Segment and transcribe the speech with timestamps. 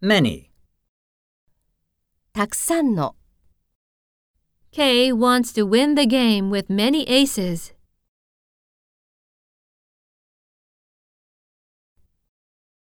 [0.00, 0.50] many,
[2.32, 3.16] たくさんの、
[4.72, 7.74] Kay wants to win the game with many aces.